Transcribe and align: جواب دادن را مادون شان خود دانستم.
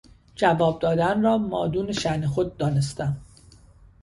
جواب 0.35 0.79
دادن 0.79 1.21
را 1.21 1.37
مادون 1.37 1.91
شان 1.91 2.27
خود 2.27 2.57
دانستم. 2.57 3.17